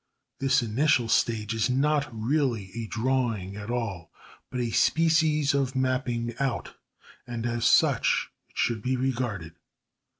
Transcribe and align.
This 0.39 0.63
initial 0.63 1.07
stage 1.09 1.53
is 1.53 1.69
not 1.69 2.09
really 2.11 2.71
a 2.75 2.87
drawing 2.87 3.55
at 3.55 3.69
all, 3.69 4.11
but 4.49 4.59
a 4.59 4.71
species 4.71 5.53
of 5.53 5.75
mapping 5.75 6.33
out, 6.39 6.73
and 7.27 7.45
as 7.45 7.65
such 7.65 8.31
it 8.49 8.57
should 8.57 8.81
be 8.81 8.97
regarded. 8.97 9.53